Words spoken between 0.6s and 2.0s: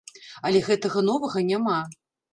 гэтага новага няма!